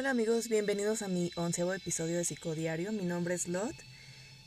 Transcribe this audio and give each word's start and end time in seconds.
Hola 0.00 0.12
amigos, 0.12 0.48
bienvenidos 0.48 1.02
a 1.02 1.08
mi 1.08 1.30
onceavo 1.36 1.74
episodio 1.74 2.16
de 2.16 2.24
Psicodiario. 2.24 2.90
Mi 2.90 3.02
nombre 3.02 3.34
es 3.34 3.48
Lot 3.48 3.74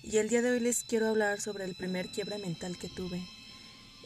y 0.02 0.18
el 0.18 0.28
día 0.28 0.42
de 0.42 0.50
hoy 0.50 0.60
les 0.60 0.82
quiero 0.82 1.08
hablar 1.08 1.42
sobre 1.42 1.64
el 1.66 1.76
primer 1.76 2.08
quiebre 2.08 2.40
mental 2.40 2.76
que 2.76 2.90
tuve. 2.90 3.22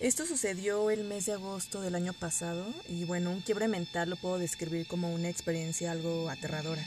Esto 0.01 0.25
sucedió 0.25 0.91
el 0.91 1.05
mes 1.05 1.25
de 1.25 1.31
agosto 1.31 1.79
del 1.79 1.95
año 1.95 2.11
pasado 2.11 2.65
y 2.89 3.05
bueno, 3.05 3.31
un 3.31 3.39
quiebre 3.39 3.69
mental 3.69 4.09
lo 4.09 4.17
puedo 4.17 4.37
describir 4.37 4.87
como 4.87 5.15
una 5.15 5.29
experiencia 5.29 5.93
algo 5.93 6.29
aterradora. 6.29 6.85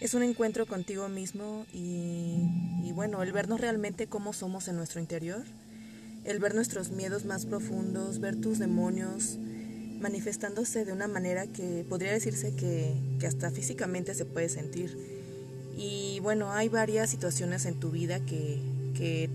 Es 0.00 0.14
un 0.14 0.24
encuentro 0.24 0.66
contigo 0.66 1.08
mismo 1.08 1.64
y, 1.72 2.38
y 2.82 2.90
bueno, 2.90 3.22
el 3.22 3.30
vernos 3.30 3.60
realmente 3.60 4.08
cómo 4.08 4.32
somos 4.32 4.66
en 4.66 4.74
nuestro 4.74 5.00
interior, 5.00 5.44
el 6.24 6.40
ver 6.40 6.56
nuestros 6.56 6.90
miedos 6.90 7.26
más 7.26 7.46
profundos, 7.46 8.18
ver 8.18 8.34
tus 8.40 8.58
demonios, 8.58 9.38
manifestándose 10.02 10.84
de 10.84 10.92
una 10.92 11.08
manera 11.08 11.46
que 11.46 11.86
podría 11.88 12.12
decirse 12.12 12.54
que, 12.54 12.94
hasta 13.26 13.50
físicamente 13.50 14.14
se 14.14 14.24
puede 14.24 14.48
sentir. 14.48 14.98
Y 15.76 16.18
bueno, 16.20 16.52
hay 16.52 16.68
varias 16.68 17.08
situaciones 17.08 17.64
en 17.64 17.80
tu 17.80 17.90
vida 17.90 18.20
que, 18.20 18.60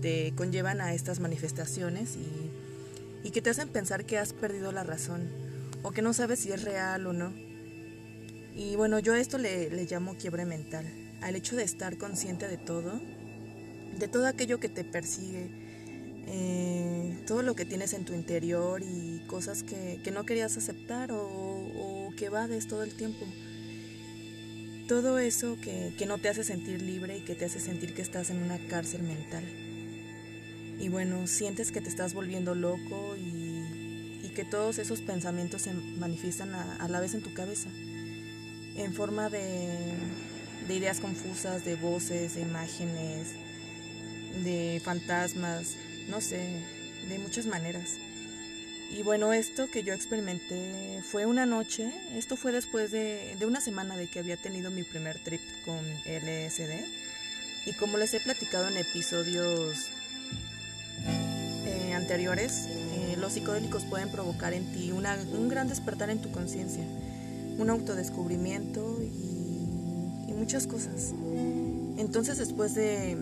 te 0.00 0.32
conllevan 0.34 0.80
a 0.80 0.94
estas 0.94 1.20
manifestaciones 1.20 2.16
y, 3.24 3.30
que 3.30 3.42
te 3.42 3.50
hacen 3.50 3.68
pensar 3.68 4.06
que 4.06 4.16
has 4.16 4.32
perdido 4.32 4.72
la 4.72 4.84
razón 4.84 5.28
o 5.82 5.90
que 5.90 6.00
no 6.00 6.14
sabes 6.14 6.38
si 6.38 6.50
es 6.50 6.62
real 6.62 7.06
o 7.06 7.12
no. 7.12 7.30
Y 8.54 8.74
bueno, 8.76 8.98
yo 8.98 9.12
a 9.12 9.20
esto 9.20 9.36
le, 9.36 9.68
le 9.68 9.84
llamo 9.84 10.16
quiebre 10.16 10.46
mental, 10.46 10.86
al 11.20 11.36
hecho 11.36 11.54
de 11.54 11.64
estar 11.64 11.98
consciente 11.98 12.48
de 12.48 12.56
todo, 12.56 12.98
de 13.98 14.08
todo 14.08 14.26
aquello 14.26 14.58
que 14.58 14.70
te 14.70 14.82
persigue, 14.82 15.67
eh, 16.30 17.16
todo 17.26 17.42
lo 17.42 17.54
que 17.54 17.64
tienes 17.64 17.94
en 17.94 18.04
tu 18.04 18.12
interior 18.12 18.82
y 18.82 19.22
cosas 19.26 19.62
que, 19.62 19.98
no 20.12 20.26
querías 20.26 20.56
aceptar 20.58 21.10
o, 21.10 22.12
que 22.18 22.28
vades 22.28 22.66
todo 22.68 22.82
el 22.82 22.94
tiempo. 22.94 23.24
Todo 24.88 25.18
eso 25.18 25.56
que, 25.60 25.94
no 26.06 26.18
te 26.18 26.28
hace 26.28 26.44
sentir 26.44 26.82
libre 26.82 27.18
y 27.18 27.20
que 27.22 27.34
te 27.34 27.46
hace 27.46 27.60
sentir 27.60 27.94
que 27.94 28.02
estás 28.02 28.28
en 28.30 28.42
una 28.42 28.58
cárcel 28.68 29.02
mental. 29.02 29.44
Y 30.78 30.88
bueno, 30.90 31.26
sientes 31.26 31.72
que 31.72 31.80
te 31.80 31.88
estás 31.88 32.12
volviendo 32.12 32.54
loco 32.54 33.16
y, 33.16 33.48
que 34.34 34.44
todos 34.44 34.78
esos 34.78 35.00
pensamientos 35.00 35.62
se 35.62 35.74
manifiestan 35.74 36.54
a, 36.54 36.86
la 36.86 37.00
vez 37.00 37.14
en 37.14 37.22
tu 37.22 37.34
cabeza, 37.34 37.68
en 38.76 38.94
forma 38.94 39.28
de, 39.30 39.68
de 40.68 40.76
ideas 40.76 41.00
confusas, 41.00 41.64
de 41.64 41.74
voces, 41.74 42.36
de 42.36 42.42
imágenes, 42.42 43.32
de 44.44 44.80
fantasmas, 44.84 45.74
no 46.08 46.20
sé, 46.20 46.38
de 47.08 47.18
muchas 47.18 47.46
maneras. 47.46 47.96
Y 48.90 49.02
bueno, 49.02 49.32
esto 49.32 49.70
que 49.70 49.82
yo 49.82 49.92
experimenté 49.92 51.02
fue 51.02 51.26
una 51.26 51.44
noche, 51.44 51.92
esto 52.14 52.36
fue 52.36 52.52
después 52.52 52.90
de, 52.90 53.36
una 53.46 53.60
semana 53.60 53.96
de 53.96 54.06
que 54.06 54.18
había 54.18 54.36
tenido 54.36 54.70
mi 54.70 54.82
primer 54.82 55.18
trip 55.18 55.42
con 55.64 55.78
LSD. 56.06 56.86
Y 57.66 57.72
como 57.74 57.98
les 57.98 58.14
he 58.14 58.20
platicado 58.20 58.66
en 58.68 58.78
episodios 58.78 59.88
eh, 61.66 61.92
anteriores, 61.92 62.66
eh, 62.66 63.16
los 63.18 63.34
psicodélicos 63.34 63.84
pueden 63.84 64.10
provocar 64.10 64.54
en 64.54 64.72
ti 64.72 64.90
un 64.90 65.48
gran 65.48 65.68
despertar 65.68 66.08
en 66.08 66.22
tu 66.22 66.32
conciencia, 66.32 66.82
un 67.58 67.68
autodescubrimiento 67.68 69.02
y 69.02 70.32
muchas 70.32 70.66
cosas. 70.66 71.12
Entonces 71.98 72.38
después 72.38 72.74
de, 72.74 73.16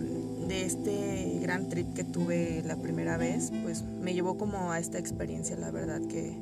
de 0.47 0.65
este 0.65 1.39
gran 1.41 1.69
trip 1.69 1.93
que 1.93 2.03
tuve 2.03 2.63
la 2.65 2.77
primera 2.77 3.17
vez, 3.17 3.51
pues 3.63 3.83
me 3.83 4.13
llevó 4.13 4.37
como 4.37 4.71
a 4.71 4.79
esta 4.79 4.97
experiencia, 4.97 5.57
la 5.57 5.71
verdad 5.71 6.01
que, 6.07 6.37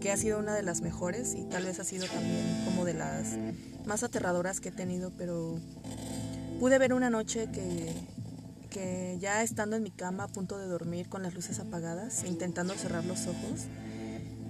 que 0.00 0.10
ha 0.10 0.16
sido 0.16 0.38
una 0.38 0.54
de 0.54 0.62
las 0.62 0.80
mejores 0.80 1.34
y 1.34 1.44
tal 1.44 1.64
vez 1.64 1.78
ha 1.78 1.84
sido 1.84 2.06
también 2.06 2.64
como 2.64 2.84
de 2.84 2.94
las 2.94 3.36
más 3.86 4.02
aterradoras 4.02 4.60
que 4.60 4.70
he 4.70 4.72
tenido, 4.72 5.12
pero 5.16 5.58
pude 6.58 6.78
ver 6.78 6.92
una 6.92 7.10
noche 7.10 7.48
que, 7.52 7.92
que 8.70 9.18
ya 9.20 9.42
estando 9.42 9.76
en 9.76 9.82
mi 9.82 9.90
cama 9.90 10.24
a 10.24 10.28
punto 10.28 10.58
de 10.58 10.66
dormir 10.66 11.08
con 11.08 11.22
las 11.22 11.34
luces 11.34 11.60
apagadas, 11.60 12.24
intentando 12.24 12.74
cerrar 12.74 13.04
los 13.04 13.26
ojos, 13.26 13.66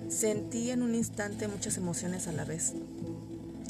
sentí 0.09 0.71
en 0.71 0.83
un 0.83 0.95
instante 0.95 1.49
muchas 1.49 1.77
emociones 1.77 2.27
a 2.27 2.33
la 2.33 2.45
vez. 2.45 2.75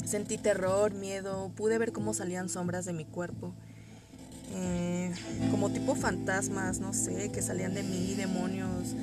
Sentí 0.05 0.37
terror, 0.37 0.93
miedo, 0.93 1.51
pude 1.55 1.77
ver 1.79 1.91
cómo 1.91 2.13
salían 2.13 2.47
sombras 2.47 2.85
de 2.85 2.93
mi 2.93 3.05
cuerpo 3.05 3.53
eh, 4.55 5.11
como 5.51 5.69
tipo 5.69 5.95
fantasmas, 5.95 6.79
no 6.79 6.93
sé, 6.93 7.29
que 7.29 7.41
salían 7.41 7.73
de 7.73 7.83
mí, 7.83 8.13
demonios. 8.15 8.95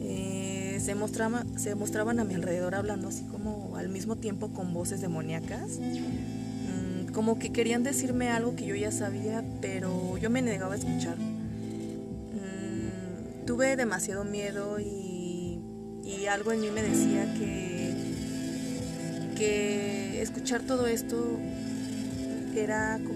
Eh, 0.00 0.78
se, 0.80 0.94
mostraba, 0.94 1.44
se 1.56 1.74
mostraban 1.74 2.20
a 2.20 2.24
mi 2.24 2.34
alrededor 2.34 2.74
hablando 2.74 3.08
así 3.08 3.24
como 3.24 3.76
al 3.76 3.88
mismo 3.88 4.16
tiempo 4.16 4.48
con 4.48 4.74
voces 4.74 5.00
demoníacas. 5.00 5.78
Mm, 5.78 7.12
como 7.12 7.38
que 7.38 7.52
querían 7.52 7.84
decirme 7.84 8.30
algo 8.30 8.56
que 8.56 8.66
yo 8.66 8.74
ya 8.74 8.90
sabía, 8.90 9.44
pero 9.60 10.18
yo 10.18 10.30
me 10.30 10.42
negaba 10.42 10.74
a 10.74 10.78
escuchar. 10.78 11.16
Mm, 11.16 12.26
tuve 13.46 13.76
demasiado 13.76 14.24
miedo 14.24 14.80
y, 14.80 15.14
algo 16.28 16.50
en 16.50 16.60
mí 16.60 16.72
me 16.72 16.82
decía 16.82 17.32
que, 17.34 17.94
que 19.36 20.20
escuchar 20.20 20.62
todo 20.62 20.88
esto 20.88 21.38
era 22.56 22.98
como 23.06 23.15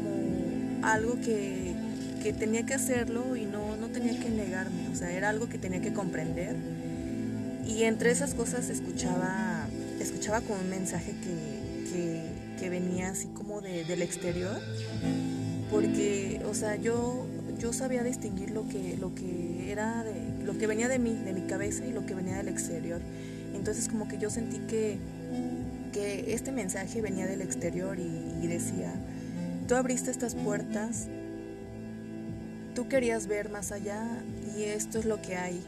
algo 0.83 1.15
que, 1.21 1.75
tenía 2.39 2.65
que 2.65 2.75
hacerlo 2.75 3.35
y 3.35 3.45
no, 3.45 3.77
no 3.77 3.89
tenía 3.89 4.19
que 4.19 4.29
negarme, 4.29 4.89
o 4.93 4.95
sea, 4.95 5.11
era 5.11 5.31
algo 5.31 5.49
que 5.49 5.59
tenía 5.59 5.81
que 5.81 5.93
comprender. 5.93 6.55
Y 7.67 7.85
entre 7.85 8.11
esas 8.11 8.35
cosas 8.35 8.69
escuchaba, 8.69 9.67
escuchaba 10.01 10.41
como 10.41 10.61
un 10.61 10.69
mensaje 10.69 11.13
que, 11.13 12.31
que, 12.59 12.69
venía 12.69 13.09
así 13.09 13.27
como 13.29 13.63
de, 13.63 13.85
del 13.85 14.03
exterior, 14.03 14.61
porque, 15.71 16.43
o 16.45 16.55
sea, 16.55 16.77
yo, 16.77 17.27
yo 17.59 17.73
sabía 17.73 18.03
distinguir 18.03 18.51
lo 18.51 18.69
que, 18.69 18.97
lo 18.99 19.15
que 19.15 19.73
era, 19.73 20.05
lo 20.45 20.59
que 20.59 20.67
venía 20.67 20.89
de 20.89 20.99
mí, 20.99 21.15
de 21.15 21.33
mi 21.33 21.43
cabeza 21.43 21.87
y 21.87 21.93
lo 21.93 22.05
que 22.05 22.15
venía 22.15 22.37
del 22.37 22.49
exterior. 22.49 23.01
Entonces 23.55 23.89
como 23.89 24.09
que 24.09 24.19
yo 24.19 24.29
sentí 24.31 24.59
que, 24.69 24.99
que 25.93 26.35
este 26.35 26.53
mensaje 26.53 27.01
venía 27.01 27.27
del 27.27 27.41
exterior 27.41 27.99
y 27.99 28.47
decía, 28.47 28.93
tú 29.71 29.77
abriste 29.77 30.11
estas 30.11 30.35
puertas, 30.35 31.07
tú 32.75 32.89
querías 32.89 33.29
ver 33.29 33.51
más 33.51 33.71
allá 33.71 34.05
y 34.59 34.65
esto 34.65 34.99
es 34.99 35.05
lo 35.05 35.23
que 35.23 35.37
hay. 35.37 35.63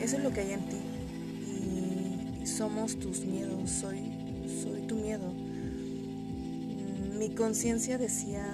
Eso 0.00 0.18
es 0.18 0.22
lo 0.22 0.30
que 0.30 0.42
hay 0.42 0.52
en 0.52 0.60
ti. 0.68 0.76
Y 2.40 2.46
somos 2.46 2.96
tus 3.00 3.24
miedos, 3.24 3.68
soy, 3.68 4.46
soy 4.62 4.82
tu 4.82 4.94
miedo. 4.94 5.32
Mi 7.18 7.30
conciencia 7.30 7.98
decía, 7.98 8.46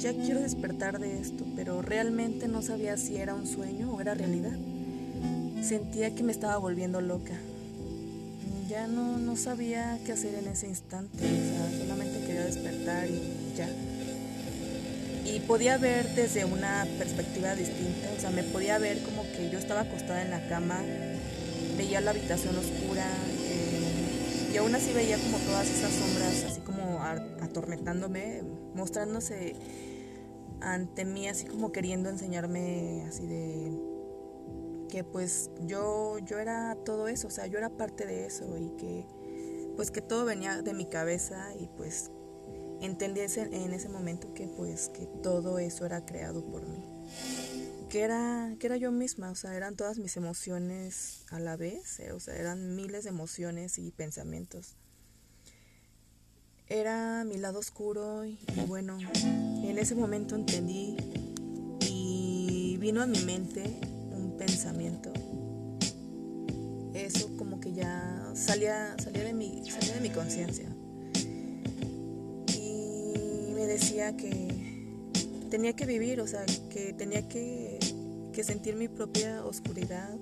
ya 0.00 0.12
quiero 0.14 0.40
despertar 0.40 0.98
de 0.98 1.20
esto, 1.20 1.44
pero 1.54 1.80
realmente 1.80 2.48
no 2.48 2.60
sabía 2.60 2.96
si 2.96 3.18
era 3.18 3.36
un 3.36 3.46
sueño 3.46 3.92
o 3.92 4.00
era 4.00 4.14
realidad. 4.14 4.58
Sentía 5.62 6.12
que 6.12 6.24
me 6.24 6.32
estaba 6.32 6.56
volviendo 6.56 7.00
loca 7.00 7.38
ya 8.72 8.86
no, 8.86 9.18
no 9.18 9.36
sabía 9.36 9.98
qué 10.06 10.12
hacer 10.12 10.34
en 10.34 10.48
ese 10.48 10.66
instante, 10.66 11.18
podía 15.52 15.76
ver 15.76 16.08
desde 16.14 16.46
una 16.46 16.86
perspectiva 16.96 17.54
distinta, 17.54 18.08
o 18.16 18.18
sea, 18.18 18.30
me 18.30 18.42
podía 18.42 18.78
ver 18.78 19.02
como 19.02 19.22
que 19.22 19.50
yo 19.50 19.58
estaba 19.58 19.82
acostada 19.82 20.22
en 20.22 20.30
la 20.30 20.48
cama, 20.48 20.80
veía 21.76 22.00
la 22.00 22.12
habitación 22.12 22.56
oscura 22.56 23.04
eh, 23.50 24.50
y 24.50 24.56
aún 24.56 24.74
así 24.74 24.94
veía 24.94 25.18
como 25.18 25.36
todas 25.36 25.68
esas 25.68 25.92
sombras 25.92 26.44
así 26.50 26.62
como 26.62 27.02
atormentándome, 27.42 28.42
mostrándose 28.74 29.54
ante 30.62 31.04
mí 31.04 31.28
así 31.28 31.44
como 31.44 31.70
queriendo 31.70 32.08
enseñarme 32.08 33.04
así 33.06 33.26
de 33.26 33.78
que 34.88 35.04
pues 35.04 35.50
yo, 35.66 36.16
yo 36.20 36.38
era 36.38 36.78
todo 36.82 37.08
eso, 37.08 37.28
o 37.28 37.30
sea, 37.30 37.46
yo 37.46 37.58
era 37.58 37.68
parte 37.68 38.06
de 38.06 38.24
eso 38.24 38.56
y 38.56 38.70
que 38.78 39.04
pues 39.76 39.90
que 39.90 40.00
todo 40.00 40.24
venía 40.24 40.62
de 40.62 40.72
mi 40.72 40.86
cabeza 40.86 41.52
y 41.60 41.66
pues 41.76 42.10
entendí 42.82 43.20
en 43.20 43.72
ese 43.72 43.88
momento 43.88 44.34
que 44.34 44.46
pues 44.46 44.88
que 44.88 45.06
todo 45.22 45.58
eso 45.58 45.86
era 45.86 46.04
creado 46.04 46.44
por 46.44 46.66
mí. 46.66 46.84
Que 47.88 48.00
era, 48.02 48.54
que 48.58 48.66
era 48.66 48.76
yo 48.76 48.90
misma, 48.90 49.30
o 49.30 49.34
sea, 49.34 49.54
eran 49.54 49.76
todas 49.76 49.98
mis 49.98 50.16
emociones 50.16 51.24
a 51.30 51.38
la 51.40 51.56
vez, 51.56 52.00
eh, 52.00 52.12
o 52.12 52.20
sea, 52.20 52.36
eran 52.36 52.74
miles 52.74 53.04
de 53.04 53.10
emociones 53.10 53.78
y 53.78 53.90
pensamientos. 53.90 54.76
Era 56.68 57.24
mi 57.24 57.36
lado 57.36 57.58
oscuro 57.58 58.24
y 58.24 58.38
bueno, 58.66 58.98
en 59.24 59.78
ese 59.78 59.94
momento 59.94 60.36
entendí 60.36 60.96
y 61.86 62.78
vino 62.78 63.02
a 63.02 63.06
mi 63.06 63.18
mente 63.24 63.78
pensamiento, 64.42 65.12
eso 66.94 67.36
como 67.36 67.60
que 67.60 67.72
ya 67.72 68.32
salía, 68.34 68.96
salía 68.98 69.22
de 69.22 69.32
mi, 69.32 69.70
salía 69.70 69.94
de 69.94 70.00
mi 70.00 70.10
conciencia. 70.10 70.71
Decía 73.72 74.16
que 74.16 74.48
tenía 75.50 75.74
que 75.74 75.86
vivir, 75.86 76.20
o 76.20 76.26
sea, 76.26 76.44
que 76.70 76.92
tenía 76.92 77.28
que, 77.28 77.78
que 78.32 78.44
sentir 78.44 78.76
mi 78.76 78.88
propia 78.88 79.44
oscuridad, 79.44 80.16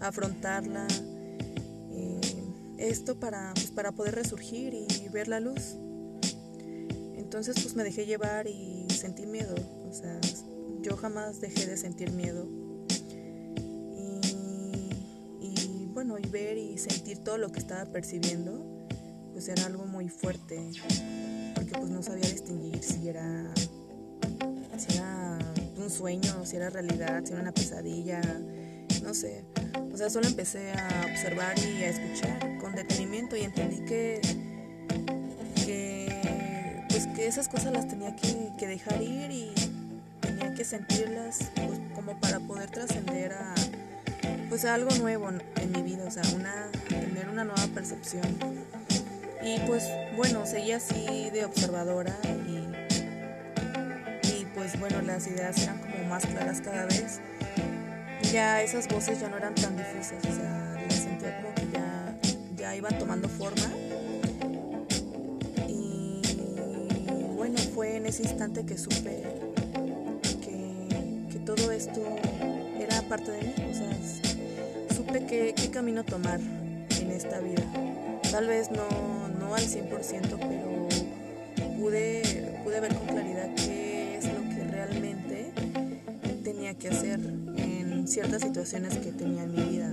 afrontarla, 0.00 0.86
eh, 1.90 2.20
esto 2.78 3.18
para, 3.18 3.52
pues, 3.54 3.70
para 3.70 3.92
poder 3.92 4.14
resurgir 4.14 4.74
y 4.74 5.08
ver 5.08 5.28
la 5.28 5.40
luz. 5.40 5.76
Entonces 7.16 7.60
pues 7.62 7.76
me 7.76 7.84
dejé 7.84 8.06
llevar 8.06 8.48
y 8.48 8.86
sentí 8.90 9.24
miedo, 9.24 9.54
o 9.88 9.92
sea, 9.92 10.18
yo 10.82 10.96
jamás 10.96 11.40
dejé 11.40 11.66
de 11.66 11.76
sentir 11.76 12.10
miedo. 12.10 12.48
Y, 15.40 15.86
bueno, 15.92 16.18
y 16.18 16.26
ver 16.28 16.56
y 16.56 16.78
sentir 16.78 17.18
todo 17.18 17.38
lo 17.38 17.52
que 17.52 17.60
estaba 17.60 17.84
percibiendo, 17.92 18.64
pues 19.32 19.48
era 19.48 19.66
algo 19.66 19.84
muy 19.84 20.08
fuerte, 20.08 20.70
pues 21.80 21.90
no 21.90 22.02
sabía 22.02 22.28
distinguir 22.28 22.82
si 22.82 23.08
era, 23.08 23.50
si 24.76 24.96
era 24.96 25.38
un 25.76 25.90
sueño, 25.90 26.44
si 26.44 26.56
era 26.56 26.70
realidad, 26.70 27.22
si 27.24 27.32
era 27.32 27.42
una 27.42 27.52
pesadilla, 27.52 28.20
no 29.02 29.14
sé. 29.14 29.44
O 29.92 29.96
sea, 29.96 30.08
solo 30.08 30.28
empecé 30.28 30.72
a 30.72 31.06
observar 31.10 31.58
y 31.58 31.82
a 31.82 31.90
escuchar 31.90 32.58
con 32.58 32.74
detenimiento 32.74 33.36
y 33.36 33.40
entendí 33.40 33.84
que 33.84 34.20
que 37.20 37.26
esas 37.26 37.48
cosas 37.48 37.72
las 37.72 37.86
tenía 37.86 38.14
que, 38.16 38.66
dejar 38.66 39.02
ir 39.02 39.30
y 39.30 39.52
tenía 40.20 40.54
que 40.54 40.64
sentirlas 40.64 41.50
pues, 41.54 41.78
como 41.94 42.18
para 42.18 42.40
poder 42.40 42.70
trascender 42.70 43.32
a 43.32 43.54
pues 44.48 44.64
algo 44.64 44.90
nuevo 44.96 45.28
en 45.28 45.72
mi 45.72 45.82
vida, 45.82 46.04
o 46.06 46.10
sea, 46.10 46.22
una, 46.34 46.70
tener 46.88 47.28
una 47.28 47.44
nueva 47.44 47.66
percepción. 47.74 48.22
Y 49.42 49.58
pues 49.66 49.88
bueno, 50.16 50.46
seguía 50.46 50.76
así 50.76 51.30
de 51.30 51.44
observadora 51.44 52.16
y, 52.46 52.58
y 54.28 54.46
pues 54.54 54.78
bueno, 54.78 55.00
las 55.02 55.26
ideas 55.26 55.62
eran 55.62 55.78
como 55.78 56.04
más 56.08 56.26
claras 56.26 56.60
cada 56.60 56.86
vez. 56.86 57.20
Ya 58.32 58.62
esas 58.62 58.86
voces 58.88 59.20
ya 59.20 59.28
no 59.28 59.38
eran 59.38 59.54
tan 59.54 59.76
difusas, 59.76 60.24
o 60.24 60.34
sea, 60.34 60.82
las 60.86 60.94
sentía 60.94 61.36
como 61.40 61.54
que 61.54 61.66
ya, 61.72 62.14
ya 62.56 62.76
iban 62.76 62.98
tomando 62.98 63.28
forma 63.28 63.70
fue 67.80 67.96
en 67.96 68.04
ese 68.04 68.24
instante 68.24 68.64
que 68.66 68.76
supe 68.76 69.22
que, 70.42 71.38
todo 71.46 71.72
esto 71.72 72.00
era 72.78 73.00
parte 73.08 73.30
de 73.32 73.42
mí. 73.42 73.54
O 73.70 73.74
sea, 73.74 74.94
supe 74.94 75.24
qué, 75.24 75.54
camino 75.72 76.04
tomar 76.04 76.38
en 76.38 77.10
esta 77.10 77.40
vida. 77.40 77.64
Tal 78.30 78.46
vez 78.46 78.70
no, 78.70 78.86
no 79.50 79.56
al 79.56 79.62
100%, 79.64 79.88
pero 80.38 80.88
pude, 81.76 82.60
pude 82.62 82.80
ver 82.80 82.94
con 82.94 83.06
claridad 83.08 83.52
qué 83.56 84.16
es 84.16 84.26
lo 84.26 84.42
que 84.48 84.64
realmente 84.70 85.52
tenía 86.44 86.74
que 86.74 86.88
hacer 86.88 87.18
en 87.56 88.06
ciertas 88.06 88.42
situaciones 88.42 88.96
que 88.98 89.10
tenía 89.10 89.42
en 89.42 89.52
mi 89.52 89.62
vida. 89.62 89.92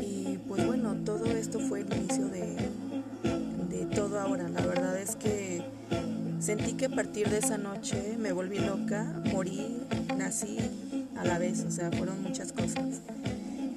Y 0.00 0.38
pues 0.48 0.66
bueno, 0.66 0.94
todo 1.04 1.26
esto 1.26 1.60
fue 1.60 1.80
el 1.80 1.92
inicio 1.94 2.26
de, 2.28 2.56
de 3.68 3.84
todo 3.94 4.18
ahora. 4.18 4.48
La 4.48 4.64
verdad 4.64 4.98
es 4.98 5.16
que 5.16 5.62
Sentí 6.40 6.74
que 6.74 6.86
a 6.86 6.90
partir 6.90 7.30
de 7.30 7.38
esa 7.38 7.56
noche 7.56 8.18
me 8.18 8.30
volví 8.30 8.58
loca, 8.58 9.22
morí, 9.32 9.78
nací 10.18 10.58
a 11.16 11.24
la 11.24 11.38
vez, 11.38 11.64
o 11.64 11.70
sea, 11.70 11.90
fueron 11.90 12.22
muchas 12.22 12.52
cosas. 12.52 13.00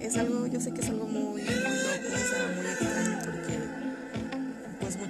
Es 0.01 0.17
algo, 0.17 0.47
yo 0.47 0.59
sé 0.59 0.73
que 0.73 0.81
es 0.81 0.89
algo 0.89 1.05
muy, 1.05 1.43
muy 1.43 1.43
loco, 1.43 2.09
o 2.13 2.17
sea, 2.17 2.53
muy 2.57 2.65
extraño 2.65 3.19
porque 3.23 3.66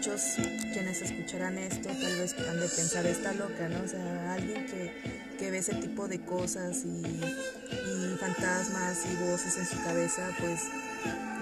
muchos 0.07 0.35
quienes 0.73 1.01
escucharán 1.01 1.57
esto 1.57 1.89
tal 1.89 2.15
vez 2.17 2.35
han 2.47 2.59
de 2.59 2.67
pensar 2.67 3.05
está 3.05 3.33
loca, 3.33 3.67
¿no? 3.69 3.83
O 3.83 3.87
sea, 3.87 4.33
alguien 4.33 4.65
que, 4.65 4.91
que 5.37 5.51
ve 5.51 5.57
ese 5.57 5.75
tipo 5.75 6.07
de 6.07 6.21
cosas 6.21 6.83
y, 6.85 7.01
y 7.01 8.17
fantasmas 8.19 9.05
y 9.05 9.15
voces 9.29 9.57
en 9.57 9.65
su 9.65 9.83
cabeza, 9.83 10.29
pues 10.39 10.61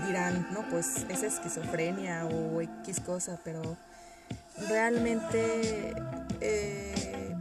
dirán, 0.08 0.48
no, 0.52 0.68
pues 0.70 1.06
es 1.10 1.24
esquizofrenia 1.24 2.26
o 2.26 2.62
X 2.62 3.00
cosa, 3.02 3.40
pero 3.44 3.78
realmente 4.70 5.94
eh, 6.42 7.36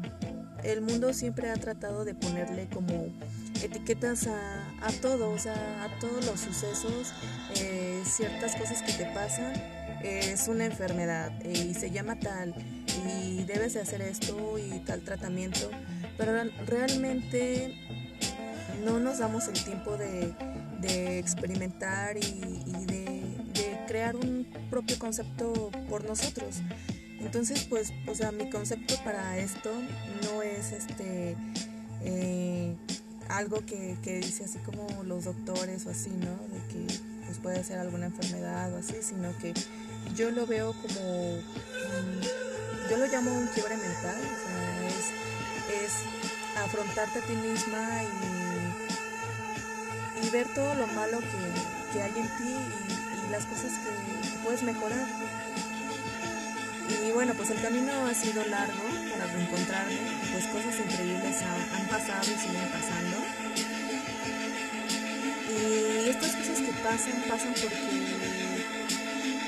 el 0.62 0.80
mundo 0.80 1.12
siempre 1.12 1.50
ha 1.50 1.56
tratado 1.56 2.04
de 2.04 2.14
ponerle 2.14 2.68
como 2.68 3.08
etiquetas 3.64 4.26
a, 4.26 4.70
a 4.80 4.92
todo, 5.00 5.30
o 5.30 5.38
sea, 5.38 5.84
a 5.84 5.98
todos 5.98 6.24
los 6.26 6.40
sucesos, 6.40 7.12
eh, 7.56 8.02
ciertas 8.04 8.56
cosas 8.56 8.82
que 8.82 8.92
te 8.92 9.06
pasan, 9.06 9.52
es 10.02 10.48
una 10.48 10.66
enfermedad 10.66 11.32
y 11.44 11.74
se 11.74 11.90
llama 11.90 12.18
tal 12.18 12.54
y 13.06 13.44
debes 13.44 13.74
de 13.74 13.80
hacer 13.80 14.02
esto 14.02 14.58
y 14.58 14.78
tal 14.80 15.02
tratamiento, 15.02 15.70
pero 16.16 16.32
realmente 16.66 17.74
no 18.84 18.98
nos 18.98 19.18
damos 19.18 19.48
el 19.48 19.64
tiempo 19.64 19.96
de, 19.96 20.34
experimentar 21.18 22.16
y, 22.18 22.84
de, 22.86 23.22
crear 23.86 24.16
un 24.16 24.46
propio 24.70 24.98
concepto 24.98 25.70
por 25.88 26.04
nosotros. 26.04 26.56
Entonces, 27.20 27.64
pues, 27.64 27.92
o 28.06 28.14
sea, 28.14 28.32
mi 28.32 28.50
concepto 28.50 28.94
para 29.04 29.38
esto 29.38 29.70
no 30.24 30.42
es 30.42 30.72
este 30.72 31.36
eh, 32.02 32.74
algo 33.28 33.64
que, 33.66 33.96
dice 34.04 34.44
así 34.44 34.58
como 34.58 34.86
los 35.04 35.24
doctores 35.24 35.86
o 35.86 35.90
así, 35.90 36.10
¿no? 36.10 36.36
De 36.48 36.60
que 36.72 36.86
pues 37.26 37.38
puede 37.38 37.64
ser 37.64 37.78
alguna 37.78 38.06
enfermedad 38.06 38.72
o 38.72 38.78
así, 38.78 38.94
sino 39.02 39.36
que 39.38 39.54
yo 40.14 40.30
lo 40.30 40.46
veo 40.46 40.72
como, 40.72 41.40
yo 42.90 42.96
lo 42.96 43.06
llamo 43.06 43.32
un 43.32 43.46
quiebre 43.48 43.76
mental, 43.76 44.16
o 44.16 44.20
sea, 44.20 44.86
es, 44.88 45.92
afrontarte 46.64 47.18
a 47.18 47.22
ti 47.22 47.32
misma 47.34 48.02
y, 50.22 50.26
y 50.26 50.30
ver 50.30 50.46
todo 50.54 50.74
lo 50.74 50.86
malo 50.88 51.18
que, 51.18 52.02
hay 52.02 52.12
en 52.16 52.28
ti 52.36 52.56
y, 53.28 53.30
las 53.30 53.46
cosas 53.46 53.72
que, 53.78 54.30
que 54.30 54.38
puedes 54.44 54.62
mejorar. 54.62 55.06
Y 56.88 57.12
bueno, 57.12 57.32
pues 57.34 57.50
el 57.50 57.60
camino 57.60 57.92
ha 58.06 58.14
sido 58.14 58.44
largo 58.46 58.82
para 59.10 59.26
reencontrarme, 59.26 59.98
pues 60.32 60.46
cosas 60.48 60.74
increíbles 60.78 61.42
han, 61.42 61.88
pasado 61.88 62.24
y 62.24 62.38
siguen 62.38 62.68
pasando. 62.70 63.16
Y 65.48 66.08
estas 66.10 66.36
cosas 66.36 66.58
que 66.58 66.72
pasan, 66.82 67.24
pasan 67.28 67.54
porque 67.54 68.24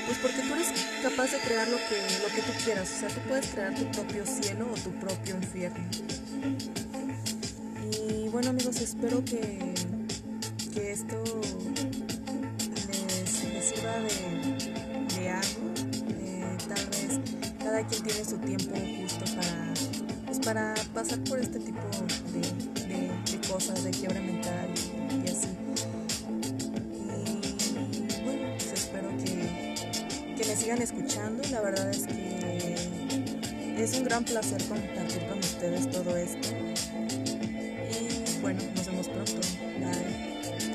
pues 0.07 0.19
porque 0.19 0.41
tú 0.41 0.53
eres 0.53 0.71
capaz 1.03 1.31
de 1.31 1.39
crear 1.39 1.67
lo 1.67 1.77
que, 1.77 2.01
lo 2.21 2.33
que 2.33 2.41
tú 2.41 2.53
quieras. 2.63 2.89
O 2.95 2.99
sea, 2.99 3.09
tú 3.09 3.19
puedes 3.27 3.47
crear 3.47 3.75
tu 3.75 3.85
propio 3.91 4.25
cielo 4.25 4.67
o 4.71 4.75
tu 4.75 4.91
propio 4.91 5.35
infierno. 5.35 5.83
Y 7.91 8.29
bueno 8.29 8.49
amigos, 8.49 8.79
espero 8.79 9.23
que, 9.25 9.73
que 10.73 10.91
esto 10.91 11.41
cada 17.67 17.85
quien 17.85 18.01
tiene 18.01 18.23
su 18.23 18.37
tiempo 18.37 18.73
justo 19.01 19.25
para, 19.35 19.73
pues, 20.25 20.39
para 20.39 20.73
pasar 20.93 21.19
por 21.25 21.37
este 21.37 21.59
tipo 21.59 21.81
de, 22.31 23.47
cosas, 23.49 23.83
de 23.83 23.91
quiebra 23.91 24.21
mental 24.21 24.69
y, 24.71 25.29
así. 25.29 25.49
Y 26.93 28.23
bueno, 28.23 28.47
pues 28.57 28.71
espero 28.71 29.09
que, 29.17 29.75
que 30.37 30.45
me 30.47 30.55
sigan 30.55 30.81
escuchando. 30.81 31.43
La 31.51 31.59
verdad 31.59 31.89
es 31.89 32.07
que 32.07 32.75
es 33.77 33.97
un 33.97 34.05
gran 34.05 34.23
placer 34.23 34.63
compartir 34.63 35.27
con 35.27 35.39
ustedes 35.39 35.91
todo 35.91 36.15
esto. 36.15 36.47